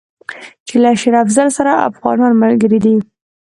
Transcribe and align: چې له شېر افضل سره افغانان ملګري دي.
چې 0.67 0.75
له 0.83 0.91
شېر 1.01 1.15
افضل 1.23 1.47
سره 1.57 1.71
افغانان 1.89 2.31
ملګري 2.43 2.79
دي. 2.85 2.95